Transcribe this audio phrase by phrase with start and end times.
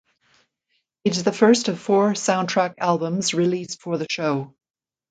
[1.03, 4.55] It is the first of four soundtrack albums released for the show.